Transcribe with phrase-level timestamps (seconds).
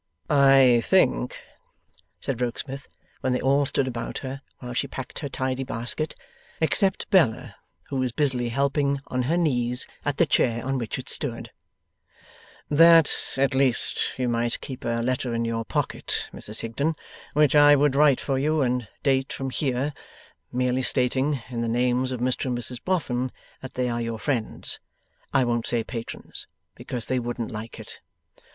[0.31, 1.39] 'I think,'
[2.19, 6.15] said Rokesmith, when they all stood about her, while she packed her tidy basket
[6.59, 7.55] except Bella,
[7.89, 11.51] who was busily helping on her knees at the chair on which it stood;
[12.67, 16.95] 'that at least you might keep a letter in your pocket, Mrs Higden,
[17.33, 19.93] which I would write for you and date from here,
[20.51, 23.31] merely stating, in the names of Mr and Mrs Boffin,
[23.61, 24.79] that they are your friends;
[25.31, 27.99] I won't say patrons, because they wouldn't like it.